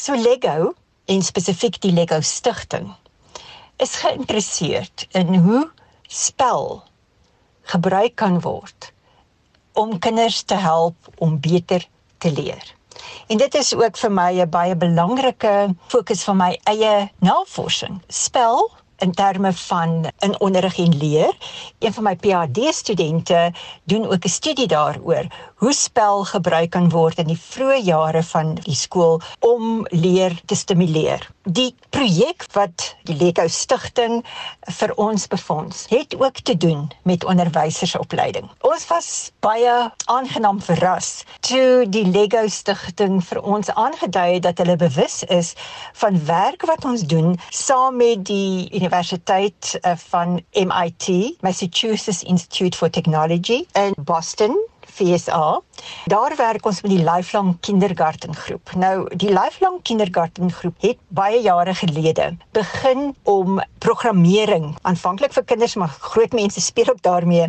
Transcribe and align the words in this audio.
So 0.00 0.14
Lego 0.16 0.72
en 1.04 1.22
spesifiek 1.22 1.74
die 1.84 1.90
Lego 1.92 2.22
stigting 2.24 2.86
is 3.84 3.98
geïnteresseerd 4.00 5.04
in 5.12 5.34
hoe 5.44 5.66
spel 6.08 6.80
gebruik 7.72 8.14
kan 8.16 8.38
word 8.40 8.88
om 9.76 9.98
kinders 10.00 10.38
te 10.48 10.56
help 10.56 11.10
om 11.18 11.36
beter 11.40 11.84
te 12.16 12.32
leer. 12.32 12.64
En 13.28 13.42
dit 13.44 13.58
is 13.60 13.74
ook 13.76 14.00
vir 14.00 14.12
my 14.20 14.30
'n 14.40 14.48
baie 14.48 14.76
belangrike 14.76 15.74
fokus 15.92 16.24
van 16.24 16.36
my 16.36 16.50
eie 16.64 17.10
navorsing. 17.18 18.00
Spel 18.08 18.70
in 19.00 19.12
terme 19.12 19.52
van 19.52 20.10
in 20.18 20.40
onderrig 20.40 20.78
en 20.78 20.96
leer. 20.96 21.36
Een 21.78 21.92
van 21.92 22.04
my 22.04 22.16
PhD 22.16 22.74
studente 22.74 23.52
doen 23.84 24.04
ook 24.06 24.24
'n 24.24 24.28
studie 24.28 24.66
daaroor 24.66 25.26
hoe 25.60 25.72
spel 25.72 26.24
gebruik 26.24 26.70
kan 26.70 26.88
word 26.88 27.18
in 27.18 27.26
die 27.26 27.40
vroeë 27.40 27.82
jare 27.84 28.22
van 28.22 28.54
die 28.54 28.74
skool 28.74 29.20
om 29.38 29.86
leer 29.90 30.32
te 30.46 30.54
stimuleer. 30.54 31.26
Die 31.44 31.74
projek 31.90 32.46
wat 32.52 32.94
die 33.04 33.16
Lego 33.16 33.44
stigting 33.48 34.24
vir 34.78 34.94
ons 34.96 35.26
befonds, 35.26 35.84
het 35.88 36.16
ook 36.16 36.40
te 36.40 36.56
doen 36.56 36.88
met 37.02 37.24
onderwysersopleiding. 37.24 38.48
Ons 38.60 38.86
was 38.86 39.08
baie 39.44 39.92
aangenaam 40.04 40.62
verras 40.64 41.24
toe 41.44 41.84
die 41.88 42.06
Lego 42.08 42.48
stigting 42.48 43.20
vir 43.24 43.42
ons 43.42 43.68
aangedui 43.70 44.34
het 44.34 44.42
dat 44.48 44.58
hulle 44.64 44.76
bewus 44.80 45.22
is 45.28 45.52
van 45.92 46.24
werk 46.24 46.64
wat 46.72 46.84
ons 46.84 47.04
doen 47.04 47.36
saam 47.50 47.96
met 48.00 48.24
die 48.24 48.68
Universiteit 48.90 49.78
eh, 49.80 49.92
van 49.96 50.42
MIT, 50.52 51.36
Massachusetts 51.40 52.22
Institute 52.22 52.76
for 52.76 52.90
Technology 52.90 53.64
in 53.72 53.94
Boston 54.04 54.66
FSA. 54.80 55.60
Daar 56.04 56.36
werk 56.36 56.66
ons 56.66 56.80
met 56.82 56.90
die 56.90 57.04
Lifelong 57.04 57.60
Kindergarten 57.60 58.34
groep. 58.34 58.72
Nou, 58.74 59.16
die 59.16 59.28
Lifelong 59.28 59.82
Kindergarten 59.82 60.50
groep 60.52 60.74
het 60.82 60.98
baie 61.08 61.38
jare 61.42 61.74
gelede 61.74 62.36
begin 62.50 63.14
om 63.22 63.62
programmering 63.78 64.74
aanvanklik 64.82 65.32
vir 65.38 65.44
kinders 65.44 65.76
maar 65.78 65.94
groot 66.00 66.32
mense 66.32 66.60
speel 66.60 66.90
ook 66.90 67.02
daarmee 67.02 67.46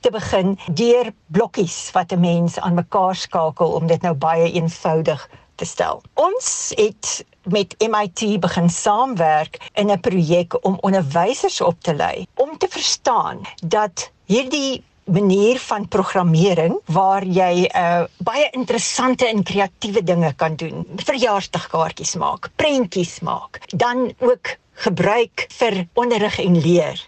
te 0.00 0.10
begin 0.10 0.56
deur 0.72 1.12
blokkies 1.26 1.90
wat 1.92 2.12
'n 2.12 2.20
mens 2.20 2.58
aan 2.58 2.74
mekaar 2.74 3.16
skakel 3.16 3.72
om 3.72 3.86
dit 3.86 4.02
nou 4.02 4.14
baie 4.14 4.52
eenvoudig 4.52 5.28
te 5.58 5.66
stel. 5.66 6.02
Ons 6.14 6.72
het 6.76 7.24
met 7.48 7.74
MIT 7.82 8.40
begin 8.40 8.68
saamwerk 8.70 9.58
in 9.74 9.90
'n 9.90 10.00
projek 10.00 10.58
om 10.64 10.78
onderwysers 10.80 11.60
op 11.60 11.80
te 11.80 11.94
lei 11.94 12.26
om 12.34 12.58
te 12.58 12.68
verstaan 12.70 13.40
dat 13.64 14.10
hierdie 14.24 14.84
manier 15.04 15.58
van 15.58 15.88
programmering 15.88 16.80
waar 16.84 17.24
jy 17.24 17.64
uh, 17.64 18.04
baie 18.18 18.48
interessante 18.50 19.26
en 19.26 19.42
kreatiewe 19.42 20.02
dinge 20.02 20.32
kan 20.36 20.56
doen. 20.56 20.86
Verjaarsdagkaartjies 20.96 22.14
maak, 22.14 22.50
prentjies 22.56 23.20
maak, 23.20 23.60
dan 23.72 24.12
ook 24.18 24.56
gebruik 24.78 25.46
vir 25.58 25.80
onderrig 25.98 26.38
en 26.42 26.58
leer. 26.60 27.00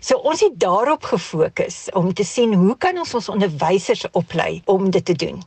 So 0.00 0.20
ons 0.28 0.42
het 0.44 0.58
daarop 0.60 1.06
gefokus 1.08 1.88
om 1.96 2.12
te 2.12 2.24
sien 2.24 2.54
hoe 2.54 2.76
kan 2.78 2.98
ons 3.00 3.14
ons 3.14 3.30
onderwysers 3.32 4.04
oplei 4.12 4.62
om 4.70 4.90
dit 4.90 5.04
te 5.04 5.16
doen. 5.24 5.42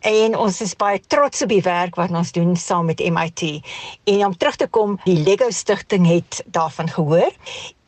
En 0.00 0.36
ons 0.36 0.60
is 0.60 0.76
baie 0.76 1.00
trots 1.06 1.42
op 1.42 1.52
die 1.52 1.64
werk 1.64 1.96
wat 2.00 2.12
ons 2.12 2.32
doen 2.36 2.56
saam 2.56 2.90
met 2.92 3.00
MIT. 3.00 3.62
En 4.04 4.26
om 4.26 4.36
terug 4.36 4.56
te 4.56 4.68
kom, 4.68 4.98
die 5.04 5.18
Lego 5.24 5.50
stigting 5.50 6.06
het 6.08 6.42
daarvan 6.46 6.88
gehoor 6.92 7.32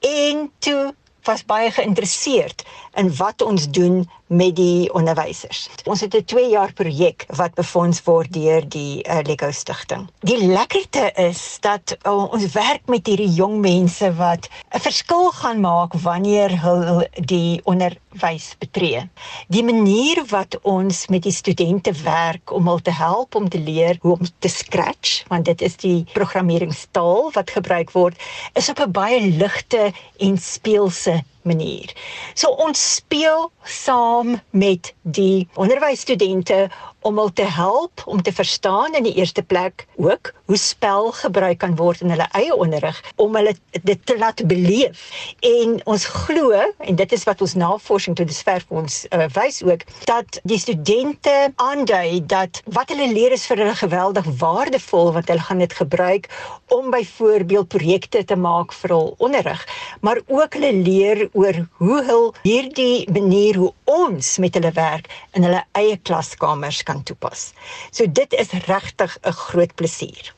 en 0.00 0.50
toe 0.58 0.94
was 1.24 1.44
baie 1.48 1.70
geïnteresseerd 1.72 2.64
in 3.00 3.08
wat 3.16 3.42
ons 3.42 3.68
doen 3.70 4.04
met 4.26 4.56
die 4.56 4.92
onderwysers. 4.92 5.68
Ons 5.84 6.00
het 6.00 6.14
'n 6.14 6.24
2 6.24 6.48
jaar 6.48 6.72
projek 6.72 7.24
wat 7.28 7.54
befonds 7.54 8.02
word 8.02 8.32
deur 8.32 8.68
die 8.68 9.04
uh, 9.08 9.18
Lego 9.22 9.50
stigting. 9.50 10.08
Die 10.20 10.46
lekkerte 10.46 11.12
is 11.14 11.56
dat 11.60 11.96
uh, 12.02 12.32
ons 12.32 12.52
werk 12.52 12.86
met 12.86 13.06
hierdie 13.06 13.32
jong 13.34 13.60
mense 13.60 14.14
wat 14.14 14.48
'n 14.74 14.80
verskil 14.80 15.30
gaan 15.30 15.60
maak 15.60 15.92
wanneer 15.92 16.60
hulle 16.60 17.08
die 17.14 17.60
onderwys 17.64 18.56
betree. 18.58 19.08
Die 19.48 19.64
manier 19.64 20.24
wat 20.28 20.58
ons 20.62 21.06
met 21.06 21.22
die 21.22 21.32
studente 21.32 21.92
werk 21.92 22.52
om 22.52 22.66
hulle 22.66 22.82
te 22.82 22.92
help 22.92 23.34
om 23.34 23.48
te 23.48 23.58
leer 23.58 23.98
hoe 24.00 24.12
om 24.12 24.26
te 24.38 24.48
scratch, 24.48 25.24
want 25.28 25.44
dit 25.44 25.60
is 25.60 25.76
die 25.76 26.04
programmeringstaal 26.12 27.30
wat 27.32 27.50
gebruik 27.50 27.90
word, 27.90 28.16
is 28.52 28.68
op 28.68 28.80
'n 28.80 28.90
baie 28.90 29.20
ligte 29.20 29.92
en 30.18 30.38
speelse 30.38 31.24
manier. 31.44 31.92
So 32.34 32.48
ons 32.48 32.80
speel 32.94 33.50
saam 33.62 34.40
met 34.50 34.94
die 35.02 35.48
onderwysstudente 35.54 36.70
om 37.04 37.18
hulle 37.20 37.32
te 37.36 37.44
help 37.44 38.02
om 38.08 38.22
te 38.22 38.32
verstaan 38.32 38.94
in 38.96 39.04
die 39.04 39.14
eerste 39.20 39.42
plek 39.42 39.86
ook 40.00 40.32
hoe 40.48 40.56
spel 40.56 41.10
gebruik 41.12 41.58
kan 41.60 41.76
word 41.76 42.00
in 42.04 42.12
hulle 42.12 42.26
eie 42.36 42.54
onderrig 42.56 43.00
om 43.20 43.36
hulle 43.36 43.52
dit 43.84 44.00
te 44.08 44.16
laat 44.18 44.40
beleef. 44.48 45.04
En 45.44 45.76
ons 45.88 46.04
glo 46.04 46.52
en 46.56 46.96
dit 46.96 47.12
is 47.16 47.24
wat 47.28 47.40
ons 47.44 47.54
navorsing 47.60 48.16
tot 48.16 48.28
dusver 48.28 48.64
vir 48.68 48.80
ons 48.82 48.98
uh, 49.10 49.26
wys 49.36 49.60
ook 49.64 49.84
dat 50.08 50.40
die 50.48 50.58
studente 50.60 51.34
aandui 51.60 52.24
dat 52.32 52.62
wat 52.76 52.92
hulle 52.92 53.10
leer 53.12 53.36
is 53.36 53.44
vir 53.50 53.64
hulle 53.64 53.76
geweldig 53.80 54.28
waardevol 54.40 55.12
want 55.16 55.32
hulle 55.32 55.48
gaan 55.48 55.64
dit 55.64 55.76
gebruik 55.80 56.30
om 56.72 56.90
byvoorbeeld 56.92 57.68
projekte 57.68 58.24
te 58.24 58.36
maak 58.36 58.72
vir 58.80 58.96
hul 58.96 59.12
onderrig, 59.22 59.60
maar 60.00 60.20
ook 60.26 60.56
hulle 60.56 60.72
leer 60.72 61.26
oor 61.32 61.60
hoe 61.80 62.00
hul 62.08 62.26
hierdie 62.42 63.04
manier 63.12 63.60
hoe 63.60 63.72
ons 63.90 64.36
met 64.38 64.56
hulle 64.56 64.72
werk 64.76 65.10
in 65.36 65.44
hulle 65.46 65.62
eie 65.78 65.96
klaskamers 66.02 66.82
kan 66.82 66.93
toepas. 67.02 67.52
So 67.90 68.06
dit 68.06 68.32
is 68.32 68.50
regtig 68.66 69.18
'n 69.22 69.32
groot 69.32 69.74
plesier. 69.74 70.34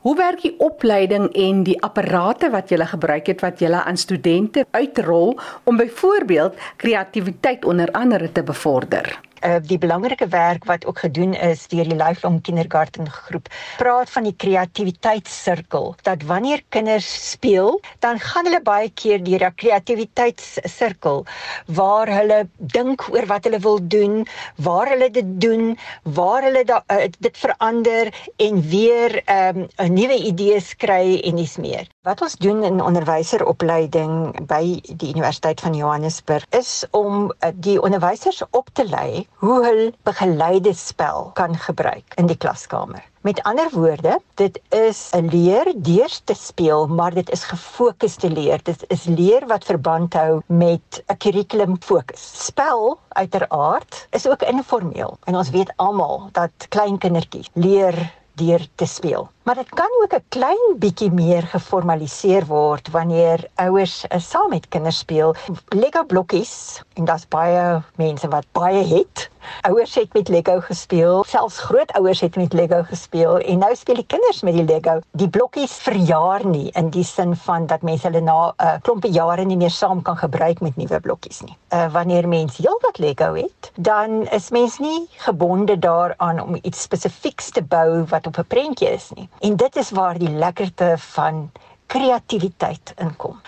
Hoe 0.00 0.16
werk 0.16 0.42
die 0.42 0.54
opleiding 0.58 1.28
en 1.36 1.62
die 1.62 1.76
apparate 1.82 2.50
wat 2.50 2.70
jy 2.70 2.84
gebruik 2.86 3.26
het 3.26 3.40
wat 3.40 3.60
jy 3.60 3.72
aan 3.72 3.96
studente 3.96 4.66
uitrol 4.70 5.38
om 5.64 5.76
byvoorbeeld 5.76 6.54
kreatiwiteit 6.76 7.64
onder 7.64 7.90
andere 7.92 8.32
te 8.32 8.42
bevorder? 8.42 9.20
Uh, 9.44 9.56
die 9.62 9.78
belangrike 9.78 10.28
werk 10.28 10.64
wat 10.64 10.86
ook 10.86 10.98
gedoen 10.98 11.34
is 11.34 11.66
deur 11.68 11.88
die 11.88 11.96
Lifelong 11.96 12.40
Kindergarten 12.42 13.10
groep 13.10 13.48
praat 13.78 14.10
van 14.10 14.28
die 14.28 14.36
kreatiwiteitssirkel 14.36 15.94
dat 16.02 16.22
wanneer 16.22 16.62
kinders 16.68 17.30
speel 17.30 17.80
dan 17.98 18.18
gaan 18.18 18.44
hulle 18.44 18.62
baie 18.62 18.90
keer 18.94 19.22
deur 19.24 19.46
'n 19.46 19.54
kreatiwiteitssirkel 19.54 21.24
waar 21.66 22.08
hulle 22.08 22.48
dink 22.56 23.08
oor 23.12 23.26
wat 23.26 23.44
hulle 23.44 23.58
wil 23.58 23.80
doen, 23.82 24.26
waar 24.56 24.88
hulle 24.92 25.10
dit 25.10 25.30
doen, 25.40 25.76
waar 26.02 26.42
hulle 26.42 26.64
da, 26.64 26.82
uh, 26.92 27.06
dit 27.18 27.36
verander 27.36 28.12
en 28.36 28.62
weer 28.68 29.22
ehm, 29.24 29.58
'n 29.58 29.68
um, 29.84 29.92
nuwe 29.94 30.16
idees 30.32 30.74
kry 30.76 31.20
en 31.24 31.36
dis 31.36 31.56
meer. 31.56 31.88
Wat 32.00 32.22
ons 32.24 32.34
doen 32.40 32.62
in 32.64 32.78
onderwyseropleiding 32.80 34.46
by 34.48 34.80
die 34.88 35.10
Universiteit 35.12 35.60
van 35.60 35.74
Johannesburg 35.76 36.46
is 36.56 36.70
om 36.96 37.26
uh, 37.28 37.50
die 37.52 37.74
onderwysers 37.76 38.38
op 38.56 38.70
te 38.72 38.86
lei 38.88 39.26
hoe 39.42 39.58
hulle 39.66 39.90
begeleide 40.08 40.72
spel 40.72 41.28
kan 41.36 41.58
gebruik 41.60 42.16
in 42.16 42.30
die 42.30 42.38
klaskamer. 42.40 43.04
Met 43.20 43.42
ander 43.44 43.68
woorde, 43.74 44.14
dit 44.40 44.56
is 44.72 45.10
'n 45.12 45.28
leer 45.28 45.68
deur 45.76 46.14
te 46.24 46.34
speel, 46.34 46.86
maar 46.88 47.12
dit 47.14 47.30
is 47.36 47.44
gefokusde 47.44 48.30
leer. 48.30 48.64
Dit 48.64 48.84
is 48.88 49.04
leer 49.04 49.44
wat 49.46 49.68
verband 49.68 50.14
hou 50.14 50.40
met 50.46 51.04
'n 51.04 51.16
kurrikulum 51.16 51.76
fokus. 51.80 52.46
Spel 52.46 52.98
uiteraard 53.08 54.06
is 54.10 54.28
ook 54.28 54.42
informeel 54.42 55.18
en 55.24 55.36
ons 55.36 55.50
weet 55.50 55.72
almal 55.76 56.28
dat 56.32 56.50
klein 56.68 56.98
kindertjies 56.98 57.50
leer 57.52 58.12
deur 58.32 58.66
te 58.74 58.86
speel. 58.86 59.28
Maar 59.50 59.58
dit 59.58 59.74
kan 59.74 59.90
ook 60.02 60.14
'n 60.14 60.24
klein 60.28 60.78
bietjie 60.78 61.12
meer 61.12 61.42
geformaliseer 61.42 62.46
word 62.46 62.90
wanneer 62.90 63.48
ouers 63.54 64.04
uh, 64.04 64.18
saam 64.18 64.48
met 64.48 64.68
kinders 64.68 64.98
speel. 64.98 65.34
Lego 65.68 66.04
blokkies 66.04 66.82
en 66.94 67.04
daar's 67.04 67.28
baie 67.28 67.82
mense 67.96 68.28
wat 68.28 68.46
baie 68.52 68.84
het. 68.86 69.30
Ouers 69.60 69.94
het 69.94 70.12
met 70.12 70.28
Lego 70.28 70.60
gespeel, 70.60 71.24
selfs 71.24 71.58
grootouers 71.58 72.20
het 72.20 72.36
met 72.36 72.52
Lego 72.52 72.82
gespeel 72.82 73.38
en 73.38 73.58
nou 73.58 73.74
speel 73.74 73.94
die 73.94 74.06
kinders 74.06 74.42
met 74.42 74.54
die 74.54 74.64
Lego. 74.64 75.00
Die 75.10 75.28
blokkies 75.28 75.72
verjaar 75.72 76.46
nie 76.46 76.70
in 76.70 76.90
die 76.90 77.04
sin 77.04 77.36
van 77.36 77.66
dat 77.66 77.82
mense 77.82 78.06
hulle 78.06 78.20
na 78.20 78.48
'n 78.48 78.66
uh, 78.66 78.74
klompie 78.82 79.12
jare 79.12 79.44
nie 79.44 79.56
meer 79.56 79.70
saam 79.70 80.02
kan 80.02 80.16
gebruik 80.16 80.60
met 80.60 80.76
nuwe 80.76 81.00
blokkies 81.00 81.40
nie. 81.40 81.56
Uh, 81.74 81.92
wanneer 81.92 82.28
mens 82.28 82.56
heelwat 82.56 82.98
Lego 82.98 83.34
het, 83.34 83.72
dan 83.74 84.26
is 84.28 84.50
mens 84.50 84.78
nie 84.78 85.08
gebonde 85.16 85.78
daaraan 85.78 86.40
om 86.40 86.58
iets 86.62 86.82
spesifieks 86.82 87.50
te 87.50 87.62
bou 87.62 88.04
wat 88.04 88.26
op 88.26 88.38
'n 88.38 88.46
prentjie 88.46 88.88
is 88.88 89.10
nie. 89.14 89.28
En 89.40 89.56
dit 89.56 89.76
is 89.76 89.90
waar 89.90 90.18
die 90.18 90.30
lekkerte 90.30 90.94
van 90.98 91.52
kreatiwiteit 91.90 92.94
inkom. 93.02 93.40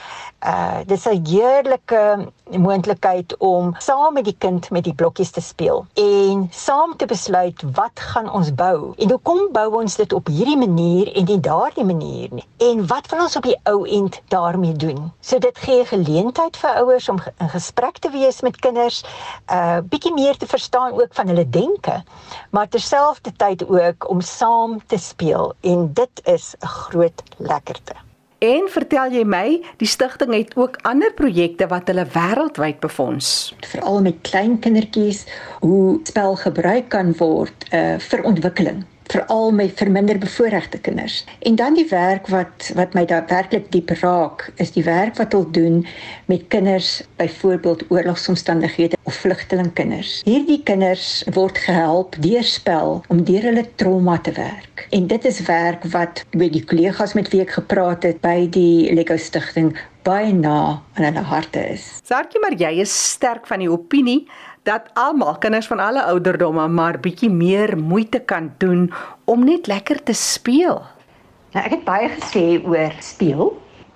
Uh 0.42 0.80
dis 0.90 1.06
'n 1.06 1.26
heerlike 1.26 2.00
moontlikheid 2.50 3.36
om 3.38 3.74
saam 3.78 4.12
met 4.12 4.24
die 4.24 4.36
kind 4.38 4.70
met 4.70 4.84
die 4.84 4.94
blokkies 4.94 5.30
te 5.30 5.40
speel 5.40 5.86
en 5.94 6.48
saam 6.50 6.96
te 6.96 7.06
besluit 7.06 7.62
wat 7.78 8.02
gaan 8.10 8.30
ons 8.30 8.50
bou 8.54 8.92
en 8.96 9.10
hoekom 9.14 9.52
bou 9.52 9.68
ons 9.80 9.96
dit 9.96 10.12
op 10.12 10.26
hierdie 10.26 10.58
manier 10.58 11.12
en 11.14 11.24
nie 11.24 11.38
daardie 11.40 11.84
manier 11.84 12.34
nie 12.34 12.46
en 12.70 12.86
wat 12.86 13.06
wil 13.10 13.22
ons 13.26 13.36
op 13.36 13.46
die 13.46 13.56
ou 13.70 13.86
end 13.86 14.20
daarmee 14.34 14.72
doen. 14.72 15.12
So 15.20 15.38
dit 15.38 15.58
gee 15.58 15.84
geleentheid 15.84 16.56
vir 16.56 16.82
ouers 16.82 17.08
om 17.08 17.22
in 17.38 17.48
gesprek 17.48 17.98
te 17.98 18.10
wees 18.10 18.42
met 18.42 18.58
kinders, 18.66 19.02
uh 19.46 19.78
bietjie 19.82 20.14
meer 20.14 20.36
te 20.36 20.46
verstaan 20.46 20.92
ook 20.98 21.14
van 21.14 21.30
hulle 21.30 21.48
denke, 21.50 22.02
maar 22.50 22.68
terselfdertyd 22.68 23.68
ook 23.68 24.08
om 24.10 24.20
saam 24.20 24.80
te 24.86 24.98
speel 24.98 25.54
en 25.60 25.92
dit 25.92 26.24
is 26.24 26.54
'n 26.60 26.66
groot 26.66 27.22
lekkerte. 27.38 27.94
En 28.42 28.64
vertel 28.74 29.12
jy 29.14 29.22
my, 29.22 29.46
die 29.78 29.86
stigting 29.86 30.32
het 30.34 30.56
ook 30.58 30.80
ander 30.88 31.12
projekte 31.14 31.68
wat 31.70 31.86
hulle 31.86 32.02
wêreldwyd 32.10 32.80
befonds. 32.82 33.52
Veral 33.70 34.02
met 34.02 34.18
klein 34.26 34.58
kindertjies 34.58 35.22
hoe 35.60 36.00
spel 36.10 36.34
gebruik 36.42 36.90
kan 36.90 37.14
word 37.22 37.68
uh, 37.70 38.00
vir 38.02 38.26
ontwikkeling 38.26 38.82
veral 39.06 39.50
met 39.50 39.72
verminder 39.76 40.18
bevoorregte 40.18 40.78
kinders. 40.78 41.24
En 41.38 41.54
dan 41.54 41.74
die 41.74 41.88
werk 41.88 42.26
wat 42.26 42.70
wat 42.74 42.94
my 42.94 43.04
daar 43.04 43.24
werklik 43.28 43.70
diep 43.72 43.90
raak, 44.00 44.50
is 44.56 44.72
die 44.72 44.84
werk 44.84 45.16
wat 45.16 45.32
hulle 45.32 45.50
doen 45.50 45.86
met 46.26 46.46
kinders 46.48 47.02
byvoorbeeld 47.16 47.84
oorlogsomstandighede 47.90 48.96
of 49.02 49.14
vlugtelingkinders. 49.14 50.20
Hierdie 50.24 50.62
kinders 50.62 51.24
word 51.32 51.58
gehelp 51.58 52.16
deur 52.22 52.44
spel 52.44 53.02
om 53.08 53.24
deur 53.24 53.48
hulle 53.50 53.66
trauma 53.74 54.18
te 54.18 54.32
werk. 54.32 54.86
En 54.90 55.06
dit 55.06 55.24
is 55.24 55.40
werk 55.46 55.84
wat 55.84 56.24
met 56.30 56.52
die 56.52 56.64
kollegas 56.64 57.14
met 57.18 57.28
wie 57.32 57.42
ek 57.44 57.56
gepraat 57.58 58.02
het 58.08 58.20
by 58.24 58.46
die 58.50 58.92
Lego 58.94 59.16
Stichting 59.16 59.74
baie 60.02 60.32
na 60.34 60.82
aan 60.96 61.04
hulle 61.06 61.22
harte 61.30 61.62
is. 61.74 61.84
Sarkie, 62.06 62.40
maar 62.42 62.56
jy 62.58 62.72
is 62.82 62.94
sterk 63.12 63.46
van 63.50 63.62
die 63.62 63.70
opinie 63.70 64.24
dat 64.62 64.90
almal 64.94 65.38
kinders 65.38 65.66
van 65.66 65.78
alle 65.78 66.02
ouderdomme 66.02 66.68
maar 66.68 67.00
bietjie 67.00 67.30
meer 67.30 67.78
moeite 67.78 68.20
kan 68.20 68.52
doen 68.58 68.92
om 69.24 69.44
net 69.44 69.66
lekker 69.66 70.02
te 70.02 70.12
speel. 70.12 70.82
Nou 71.52 71.64
ek 71.64 71.74
het 71.76 71.84
baie 71.84 72.08
gesê 72.08 72.44
oor 72.64 72.94
speel 72.98 73.52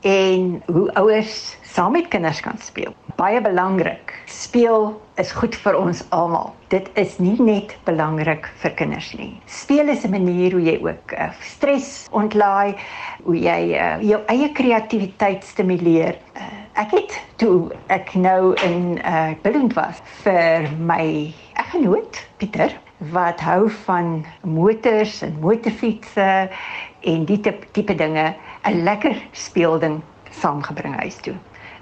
en 0.06 0.62
hoe 0.66 0.86
ouers 1.00 1.56
saam 1.62 1.92
met 1.96 2.08
kinders 2.08 2.40
kan 2.40 2.58
speel. 2.58 2.94
Baie 3.16 3.40
belangrik. 3.40 4.12
Speel 4.28 4.90
is 5.16 5.30
goed 5.32 5.54
vir 5.56 5.76
ons 5.80 6.02
almal. 6.12 6.50
Dit 6.68 6.90
is 7.00 7.14
nie 7.16 7.38
net 7.40 7.70
belangrik 7.86 8.44
vir 8.60 8.74
kinders 8.76 9.06
nie. 9.16 9.30
Speel 9.48 9.88
is 9.88 10.04
'n 10.04 10.10
manier 10.12 10.52
hoe 10.52 10.60
jy 10.60 10.74
ook 10.84 11.14
uh, 11.16 11.30
stres 11.40 11.86
ontlaai, 12.12 12.76
hoe 13.24 13.36
jy 13.40 13.72
uh, 13.72 13.96
jou 14.04 14.20
eie 14.28 14.50
kreatiwiteit 14.52 15.48
stimuleer. 15.48 16.18
Uh, 16.36 16.50
ek 16.82 16.92
het 16.92 17.16
toe 17.40 17.72
ek 17.88 18.12
nou 18.14 18.52
in 18.68 19.00
uh 19.00 19.32
Billund 19.42 19.72
was 19.72 20.02
vir 20.20 20.68
my 20.76 21.32
eggenoot 21.56 22.20
Pieter 22.36 22.76
wat 23.16 23.40
hou 23.40 23.70
van 23.86 24.26
motors 24.44 25.22
en 25.22 25.40
motorfietsse 25.40 26.50
en 27.00 27.24
die 27.24 27.40
tipe, 27.40 27.64
tipe 27.72 27.96
dinge 27.96 28.34
'n 28.68 28.84
lekker 28.84 29.16
speelding 29.32 30.02
saamgebring 30.40 30.96
huis 31.00 31.16
toe 31.16 31.34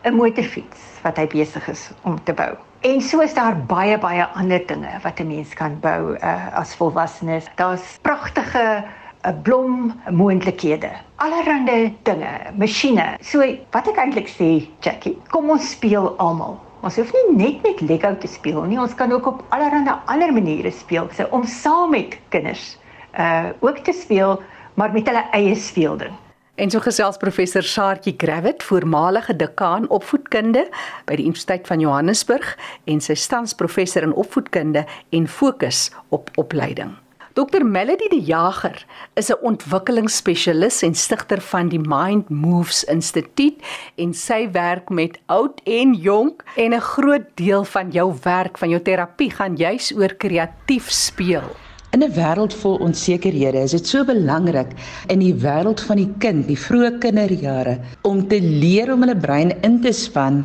'n 0.05 0.15
motorfiets 0.15 0.81
wat 1.03 1.17
hy 1.17 1.27
besig 1.27 1.69
is 1.69 1.91
om 2.03 2.19
te 2.25 2.33
bou 2.33 2.53
en 2.81 3.01
so 3.01 3.21
is 3.21 3.35
daar 3.35 3.57
baie 3.57 3.99
baie 3.99 4.27
ander 4.35 4.67
dinge 4.67 4.99
wat 5.03 5.21
'n 5.21 5.27
mens 5.27 5.55
kan 5.55 5.81
bou 5.81 6.17
uh, 6.17 6.53
as 6.55 6.75
volwassenes 6.75 7.49
daar's 7.57 7.99
pragtige 8.03 8.85
'n 9.25 9.43
blom 9.43 9.93
moontlikhede. 10.11 10.91
Allerhande 11.17 11.93
dinge, 12.03 12.33
masjiene. 12.61 13.17
So 13.21 13.41
wat 13.73 13.89
ek 13.89 13.97
eintlik 14.03 14.29
sê, 14.29 14.69
Jackie, 14.85 15.17
kom 15.33 15.49
ons 15.51 15.71
speel 15.73 16.11
almal. 16.21 16.59
Ons 16.85 16.99
hoef 17.01 17.13
nie 17.17 17.37
net 17.39 17.63
met 17.65 17.81
Lego 17.81 18.11
te 18.21 18.29
speel 18.29 18.67
nie, 18.69 18.77
ons 18.81 18.95
kan 18.95 19.13
ook 19.13 19.27
op 19.27 19.41
allerhande 19.57 19.95
ander 20.13 20.33
maniere 20.33 20.71
speel, 20.71 21.09
so 21.17 21.25
om 21.33 21.47
saam 21.49 21.95
met 21.97 22.19
kinders 22.29 22.75
uh 23.17 23.55
ook 23.65 23.81
te 23.87 23.93
speel, 23.97 24.43
maar 24.75 24.93
met 24.93 25.09
hulle 25.09 25.25
eie 25.33 25.55
speelding. 25.57 26.13
En 26.55 26.71
so 26.71 26.79
gesels 26.79 27.17
professor 27.19 27.67
Saartjie 27.67 28.15
Gravett, 28.17 28.63
voormalige 28.63 29.35
dekaan 29.37 29.89
opvoedkunde 29.91 30.69
by 31.09 31.17
die 31.19 31.25
Universiteit 31.27 31.67
van 31.67 31.83
Johannesburg 31.83 32.53
en 32.87 33.01
sy 33.03 33.17
tans 33.19 33.57
professor 33.59 34.07
in 34.07 34.15
opvoedkunde 34.15 34.85
en 35.19 35.27
fokus 35.27 35.89
op 36.15 36.31
opleiding. 36.39 36.93
Dr 37.35 37.67
Melody 37.67 38.07
die 38.13 38.23
Jager 38.23 38.87
is 39.19 39.33
'n 39.35 39.43
ontwikkelingsspesialis 39.43 40.83
en 40.83 40.95
stigter 40.95 41.41
van 41.41 41.69
die 41.69 41.83
Mind 41.83 42.31
Moves 42.31 42.85
Instituut 42.85 43.59
en 43.97 44.15
sy 44.15 44.51
werk 44.53 44.89
met 44.89 45.19
oud 45.27 45.61
en 45.65 45.95
jonk 45.95 46.45
en 46.57 46.75
'n 46.75 46.81
groot 46.81 47.27
deel 47.35 47.65
van 47.65 47.91
jou 47.91 48.15
werk 48.23 48.59
van 48.59 48.69
jou 48.69 48.83
terapie 48.83 49.31
gaan 49.31 49.57
juis 49.57 49.93
oor 49.97 50.15
kreatief 50.15 50.91
speel. 50.91 51.64
In 51.95 52.03
'n 52.03 52.11
wêreld 52.11 52.55
vol 52.59 52.81
onsekerhede 52.83 53.61
is 53.63 53.71
dit 53.71 53.87
so 53.87 54.01
belangrik 54.05 54.73
in 55.07 55.21
die 55.23 55.35
wêreld 55.45 55.81
van 55.87 56.01
die 56.01 56.09
kind, 56.19 56.49
die 56.51 56.59
vroeë 56.59 56.99
kinderjare, 56.99 57.77
om 58.03 58.25
te 58.27 58.41
leer 58.43 58.91
om 58.93 59.05
hulle 59.05 59.15
brein 59.15 59.53
in 59.63 59.77
te 59.81 59.93
span 59.95 60.41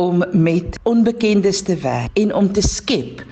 om 0.00 0.24
met 0.32 0.78
onbekendes 0.88 1.62
te 1.62 1.76
werk 1.76 2.18
en 2.18 2.34
om 2.34 2.52
te 2.52 2.64
skep 2.64 3.24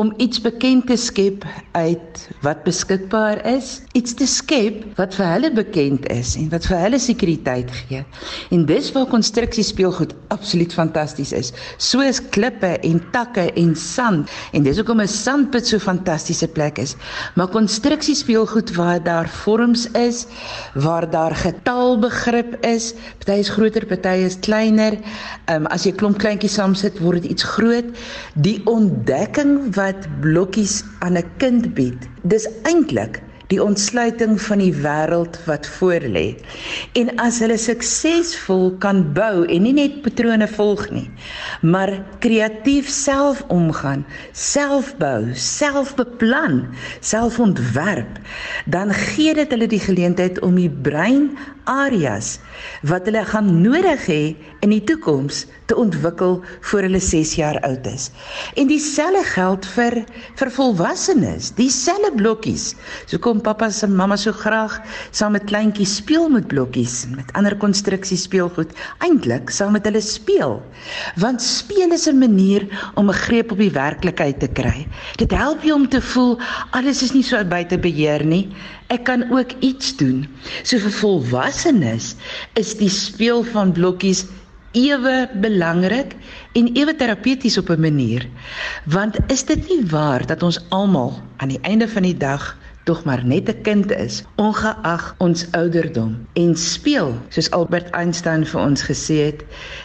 om 0.00 0.12
iets 0.16 0.40
bekend 0.40 0.86
te 0.88 0.96
skep 0.96 1.44
uit 1.76 2.20
wat 2.44 2.62
beskikbaar 2.64 3.42
is, 3.48 3.80
iets 3.98 4.14
te 4.16 4.24
skep 4.28 4.84
wat 4.96 5.12
vir 5.18 5.28
hulle 5.28 5.50
bekend 5.52 6.06
is 6.12 6.32
en 6.40 6.48
wat 6.52 6.64
vir 6.70 6.80
hulle 6.86 7.00
sekuriteit 7.02 7.68
gee. 7.82 8.00
En 8.54 8.64
dis 8.68 8.88
waar 8.94 9.08
konstruksie 9.10 9.64
speelgoed 9.66 10.14
absoluut 10.32 10.72
fantasties 10.72 11.34
is. 11.36 11.52
Soos 11.76 12.22
klippe 12.32 12.72
en 12.86 13.02
takke 13.12 13.48
en 13.60 13.74
sand 13.76 14.30
en 14.56 14.64
dis 14.64 14.80
hoekom 14.80 15.02
'n 15.04 15.08
sandput 15.08 15.66
so 15.66 15.78
fantastiese 15.78 16.48
plek 16.48 16.78
is. 16.78 16.96
Maar 17.36 17.48
konstruksie 17.48 18.14
speelgoed 18.14 18.74
waar 18.74 19.02
daar 19.02 19.28
vorms 19.28 19.86
is, 19.92 20.26
waar 20.74 21.10
daar 21.10 21.34
getalbegrip 21.34 22.56
is, 22.64 22.94
party 23.18 23.40
is 23.40 23.48
groter, 23.48 23.86
party 23.86 24.24
is 24.24 24.38
kleiner. 24.40 24.96
Ehm 25.46 25.66
um, 25.66 25.66
as 25.66 25.84
jy 25.84 25.92
klomp 25.92 26.09
kleintjies 26.18 26.54
saam 26.58 26.74
sit, 26.74 26.98
word 27.00 27.22
dit 27.22 27.30
iets 27.30 27.46
groot. 27.56 27.90
Die 28.34 28.58
ontdekking 28.70 29.74
wat 29.74 30.08
blokkies 30.20 30.82
aan 31.00 31.18
'n 31.18 31.30
kind 31.38 31.74
bied. 31.74 32.08
Dis 32.22 32.48
eintlik 32.62 33.22
die 33.50 33.58
ontsluiting 33.62 34.36
van 34.42 34.62
die 34.62 34.72
wêreld 34.74 35.38
wat 35.48 35.66
voorlê. 35.78 36.36
En 36.98 37.10
as 37.22 37.40
hulle 37.42 37.58
suksesvol 37.58 38.70
kan 38.82 39.02
bou 39.16 39.42
en 39.50 39.64
nie 39.66 39.74
net 39.74 39.98
patrone 40.04 40.46
volg 40.54 40.86
nie, 40.94 41.08
maar 41.66 41.92
kreatief 42.22 42.88
self 42.90 43.42
omgaan, 43.50 44.04
self 44.32 44.92
bou, 45.02 45.32
self 45.34 45.96
beplan, 45.98 46.62
self 47.02 47.40
ontwerp, 47.42 48.20
dan 48.70 48.94
gee 48.94 49.34
dit 49.34 49.50
hulle 49.50 49.70
die 49.70 49.82
geleentheid 49.82 50.38
om 50.46 50.54
die 50.60 50.70
brein 50.70 51.32
areas 51.70 52.38
wat 52.86 53.06
hulle 53.08 53.22
gaan 53.28 53.50
nodig 53.62 54.06
hê 54.06 54.22
in 54.64 54.72
die 54.74 54.82
toekoms 54.84 55.44
te 55.70 55.76
ontwikkel 55.78 56.40
voor 56.68 56.84
hulle 56.84 57.00
6 57.00 57.34
jaar 57.38 57.58
oud 57.66 57.86
is. 57.86 58.08
En 58.60 58.68
dieselfde 58.68 59.22
geld 59.30 59.66
vir 59.74 59.96
vir 60.40 60.50
volwassenes, 60.56 61.52
dieselfde 61.56 62.10
blokkies. 62.18 62.74
So 63.06 63.20
kom 63.22 63.40
pappa 63.44 63.70
se 63.70 63.88
mamma 63.88 64.18
so 64.20 64.32
graag 64.36 64.80
saam 65.10 65.36
met 65.36 65.46
kleintjies 65.50 65.96
speel 66.00 66.28
met 66.32 66.48
blokkies, 66.50 67.04
met 67.14 67.30
ander 67.38 67.56
konstruksie 67.62 68.18
speelgoed, 68.20 68.74
eintlik 69.06 69.52
saam 69.54 69.76
met 69.76 69.86
hulle 69.88 70.02
speel. 70.04 70.58
Want 71.22 71.42
speel 71.42 71.92
is 71.96 72.08
'n 72.08 72.18
manier 72.18 72.66
om 72.94 73.08
'n 73.08 73.22
greep 73.26 73.52
op 73.52 73.58
die 73.58 73.72
werklikheid 73.72 74.40
te 74.40 74.48
kry. 74.48 74.86
Dit 75.16 75.30
help 75.30 75.62
jou 75.62 75.74
om 75.74 75.88
te 75.88 76.02
voel 76.02 76.38
alles 76.70 77.02
is 77.02 77.12
nie 77.12 77.22
so 77.22 77.44
buite 77.44 77.78
beheer 77.78 78.24
nie 78.24 78.50
ek 78.90 79.04
kan 79.06 79.22
ook 79.30 79.54
iets 79.62 79.94
doen. 79.96 80.26
So 80.62 80.78
vir 80.82 80.94
volwassenes 80.98 82.14
is 82.58 82.74
die 82.78 82.90
speel 82.90 83.44
van 83.52 83.72
blokkies 83.72 84.24
ewe 84.72 85.28
belangrik 85.34 86.14
en 86.52 86.70
ewe 86.76 86.94
terapeuties 86.96 87.58
op 87.58 87.68
'n 87.70 87.80
manier. 87.80 88.28
Want 88.84 89.16
is 89.26 89.44
dit 89.44 89.68
nie 89.68 89.86
waar 89.86 90.26
dat 90.26 90.42
ons 90.42 90.60
almal 90.68 91.22
aan 91.36 91.48
die 91.48 91.60
einde 91.62 91.88
van 91.88 92.02
die 92.02 92.16
dag 92.16 92.58
tog 92.84 93.04
maar 93.04 93.24
net 93.24 93.48
'n 93.48 93.62
kind 93.62 93.92
is, 93.92 94.24
ongeag 94.36 95.14
ons 95.18 95.46
ouderdom 95.52 96.16
en 96.34 96.56
speel, 96.56 97.14
soos 97.28 97.50
Albert 97.50 97.90
Einstein 97.90 98.44
vir 98.46 98.60
ons 98.60 98.82
gesê 98.82 99.16
het, 99.30 99.44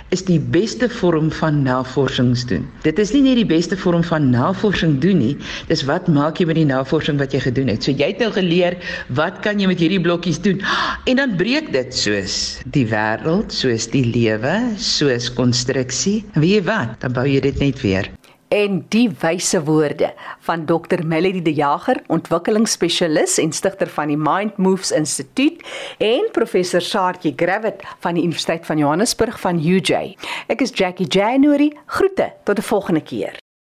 is 0.09 0.23
die 0.23 0.39
beste 0.39 0.89
vorm 0.89 1.31
van 1.31 1.63
navorsing 1.63 2.37
doen. 2.47 2.67
Dit 2.81 2.99
is 2.99 3.11
nie 3.13 3.21
net 3.21 3.35
die 3.35 3.45
beste 3.45 3.77
vorm 3.77 4.03
van 4.03 4.29
navorsing 4.29 4.99
doen 4.99 5.17
nie, 5.17 5.37
dis 5.67 5.83
wat 5.83 6.07
maak 6.07 6.39
jy 6.39 6.45
met 6.45 6.55
die 6.55 6.65
navorsing 6.65 7.19
wat 7.19 7.31
jy 7.31 7.39
gedoen 7.39 7.67
het. 7.67 7.83
So 7.83 7.91
jy 7.91 8.07
het 8.07 8.19
nou 8.19 8.31
geleer, 8.31 8.77
wat 9.07 9.39
kan 9.39 9.59
jy 9.59 9.67
met 9.67 9.79
hierdie 9.79 10.01
blokkies 10.01 10.41
doen? 10.41 10.61
En 11.05 11.15
dan 11.15 11.35
breek 11.35 11.71
dit 11.73 11.93
soos 11.93 12.59
die 12.65 12.85
wêreld, 12.85 13.51
soos 13.51 13.87
die 13.87 14.05
lewe, 14.05 14.75
soos 14.77 15.33
konstruksie. 15.33 16.23
Wie 16.33 16.55
weet 16.55 16.65
wat, 16.65 17.01
dan 17.01 17.13
bou 17.13 17.25
jy 17.27 17.41
dit 17.43 17.59
net 17.59 17.81
weer. 17.81 18.09
En 18.47 18.85
die 18.89 19.09
wyse 19.21 19.63
woorde 19.63 20.13
van 20.39 20.65
Dr 20.65 21.05
Melody 21.05 21.41
De 21.41 21.53
Jager, 21.53 22.01
ontwikkelingsspesialis 22.07 23.37
en 23.37 23.51
stigter 23.51 23.87
van 23.87 24.07
die 24.07 24.17
Mind 24.17 24.57
Moves 24.57 24.91
Instituut 24.91 25.63
en 25.97 26.29
professor 26.31 26.81
Saartjie 26.81 27.33
Gravett 27.35 27.83
van 27.99 28.13
die 28.13 28.23
Universiteit 28.23 28.65
van 28.65 28.77
Johannesburg 28.77 29.39
van 29.39 29.59
UJ. 29.59 30.15
Ek 30.47 30.61
is 30.61 30.73
Jackie 30.73 31.07
January. 31.07 31.71
Groete 31.85 32.33
tot 32.43 32.59
'n 32.59 32.61
volgende 32.61 33.01
keer. 33.01 33.44